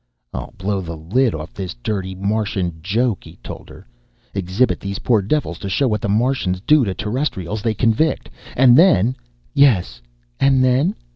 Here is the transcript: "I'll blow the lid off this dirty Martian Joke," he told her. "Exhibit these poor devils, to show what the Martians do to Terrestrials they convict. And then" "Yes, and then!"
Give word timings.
"I'll 0.33 0.55
blow 0.57 0.81
the 0.81 0.97
lid 0.97 1.35
off 1.35 1.53
this 1.53 1.75
dirty 1.75 2.15
Martian 2.15 2.79
Joke," 2.81 3.23
he 3.23 3.37
told 3.43 3.69
her. 3.69 3.85
"Exhibit 4.33 4.79
these 4.79 4.97
poor 4.97 5.21
devils, 5.21 5.59
to 5.59 5.69
show 5.69 5.87
what 5.87 6.01
the 6.01 6.09
Martians 6.09 6.59
do 6.59 6.83
to 6.85 6.95
Terrestrials 6.95 7.61
they 7.61 7.75
convict. 7.75 8.27
And 8.57 8.75
then" 8.75 9.15
"Yes, 9.67 10.01
and 10.39 10.63
then!" 10.63 10.95